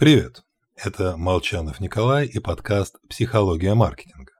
Привет! 0.00 0.42
Это 0.76 1.18
Молчанов 1.18 1.78
Николай 1.78 2.26
и 2.26 2.38
подкаст 2.38 2.96
«Психология 3.10 3.74
маркетинга». 3.74 4.32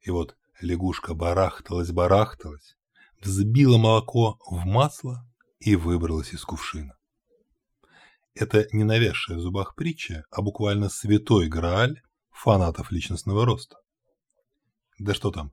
И 0.00 0.10
вот 0.10 0.36
лягушка 0.60 1.14
барахталась-барахталась, 1.14 2.76
взбила 3.20 3.78
молоко 3.78 4.36
в 4.50 4.66
масло 4.66 5.24
и 5.60 5.76
выбралась 5.76 6.34
из 6.34 6.44
кувшина. 6.44 6.98
Это 8.34 8.66
не 8.72 8.82
навязшая 8.82 9.36
в 9.36 9.40
зубах 9.40 9.76
притча, 9.76 10.24
а 10.32 10.42
буквально 10.42 10.88
святой 10.88 11.46
грааль 11.46 12.02
фанатов 12.32 12.90
личностного 12.90 13.46
роста. 13.46 13.76
Да 14.98 15.14
что 15.14 15.30
там, 15.30 15.52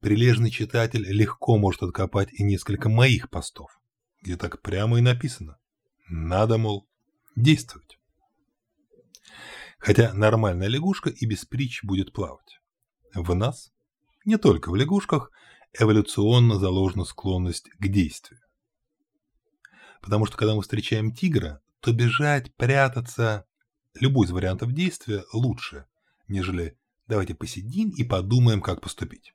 прилежный 0.00 0.50
читатель 0.50 1.06
легко 1.06 1.58
может 1.58 1.84
откопать 1.84 2.32
и 2.32 2.42
несколько 2.42 2.88
моих 2.88 3.30
постов, 3.30 3.70
где 4.20 4.36
так 4.36 4.62
прямо 4.62 4.98
и 4.98 5.00
написано. 5.00 5.58
Надо, 6.08 6.58
мол, 6.58 6.88
действовать. 7.36 7.99
Хотя 9.80 10.12
нормальная 10.12 10.68
лягушка 10.68 11.08
и 11.08 11.24
без 11.24 11.46
притч 11.46 11.82
будет 11.82 12.12
плавать. 12.12 12.60
В 13.14 13.34
нас, 13.34 13.72
не 14.26 14.36
только 14.36 14.70
в 14.70 14.76
лягушках, 14.76 15.32
эволюционно 15.72 16.58
заложена 16.58 17.04
склонность 17.04 17.70
к 17.70 17.88
действию. 17.88 18.40
Потому 20.02 20.26
что 20.26 20.36
когда 20.36 20.54
мы 20.54 20.62
встречаем 20.62 21.12
тигра, 21.12 21.62
то 21.80 21.92
бежать, 21.92 22.54
прятаться, 22.56 23.46
любой 23.94 24.26
из 24.26 24.32
вариантов 24.32 24.72
действия 24.72 25.24
лучше, 25.32 25.86
нежели 26.28 26.78
давайте 27.06 27.34
посидим 27.34 27.88
и 27.88 28.04
подумаем, 28.04 28.60
как 28.60 28.82
поступить. 28.82 29.32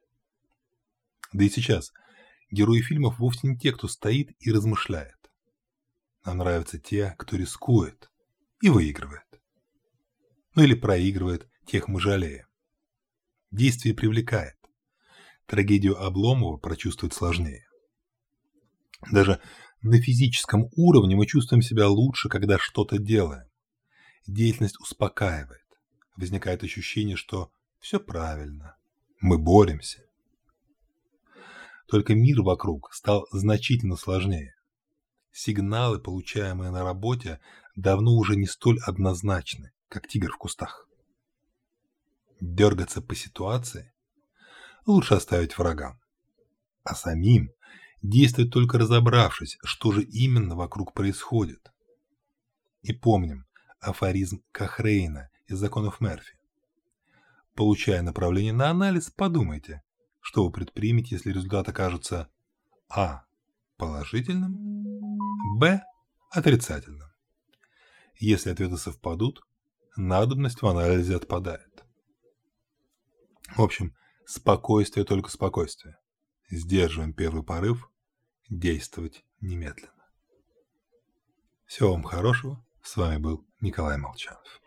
Да 1.33 1.43
и 1.43 1.49
сейчас 1.49 1.91
герои 2.51 2.81
фильмов 2.81 3.17
вовсе 3.17 3.47
не 3.47 3.57
те, 3.57 3.71
кто 3.71 3.87
стоит 3.87 4.29
и 4.39 4.51
размышляет. 4.51 5.17
Нам 6.23 6.37
нравятся 6.37 6.77
те, 6.77 7.15
кто 7.17 7.35
рискует 7.35 8.11
и 8.61 8.69
выигрывает 8.69 9.34
ну 10.55 10.63
или 10.63 10.73
проигрывает, 10.73 11.47
тех 11.65 11.87
мы 11.87 11.99
жалеем. 11.99 12.45
Действие 13.51 13.93
привлекает. 13.93 14.55
Трагедию 15.45 16.01
Обломова 16.01 16.57
прочувствовать 16.57 17.13
сложнее. 17.13 17.65
Даже 19.11 19.39
на 19.81 20.01
физическом 20.01 20.69
уровне 20.75 21.15
мы 21.15 21.27
чувствуем 21.27 21.61
себя 21.61 21.87
лучше, 21.87 22.29
когда 22.29 22.57
что-то 22.57 22.97
делаем. 22.97 23.47
Деятельность 24.25 24.79
успокаивает. 24.79 25.61
Возникает 26.15 26.63
ощущение, 26.63 27.17
что 27.17 27.51
все 27.79 27.99
правильно. 27.99 28.77
Мы 29.19 29.37
боремся. 29.37 30.03
Только 31.87 32.15
мир 32.15 32.41
вокруг 32.41 32.91
стал 32.93 33.27
значительно 33.31 33.95
сложнее. 33.95 34.55
Сигналы, 35.31 35.99
получаемые 35.99 36.71
на 36.71 36.83
работе, 36.83 37.39
давно 37.75 38.13
уже 38.13 38.35
не 38.37 38.47
столь 38.47 38.79
однозначны 38.79 39.71
как 39.95 40.09
тигр 40.09 40.29
в 40.29 40.37
кустах. 40.37 40.89
Дергаться 42.41 43.01
по 43.01 43.15
ситуации 43.15 43.93
лучше 44.85 45.13
оставить 45.13 45.57
врагам, 45.57 46.01
а 46.83 46.95
самим 46.95 47.51
действовать 48.01 48.51
только 48.51 48.77
разобравшись, 48.77 49.57
что 49.63 49.93
же 49.93 50.03
именно 50.03 50.57
вокруг 50.57 50.93
происходит. 50.93 51.71
И 52.81 52.91
помним 52.91 53.45
афоризм 53.79 54.43
Кахрейна 54.51 55.29
из 55.47 55.59
законов 55.59 56.01
Мерфи. 56.01 56.37
Получая 57.53 58.01
направление 58.01 58.51
на 58.51 58.69
анализ, 58.69 59.09
подумайте, 59.09 59.81
что 60.19 60.43
вы 60.43 60.51
предпримете, 60.51 61.15
если 61.15 61.31
результат 61.31 61.69
окажется 61.69 62.29
А. 62.89 63.23
положительным, 63.77 64.57
Б. 65.57 65.81
отрицательным. 66.31 67.09
Если 68.19 68.49
ответы 68.49 68.75
совпадут, 68.75 69.41
надобность 69.95 70.61
в 70.61 70.67
анализе 70.67 71.15
отпадает. 71.15 71.83
В 73.55 73.61
общем, 73.61 73.95
спокойствие 74.25 75.05
только 75.05 75.29
спокойствие. 75.29 75.97
Сдерживаем 76.49 77.13
первый 77.13 77.43
порыв, 77.43 77.89
действовать 78.49 79.23
немедленно. 79.41 79.91
Всего 81.65 81.93
вам 81.93 82.03
хорошего. 82.03 82.63
С 82.83 82.97
вами 82.97 83.17
был 83.17 83.45
Николай 83.61 83.97
Молчанов. 83.97 84.61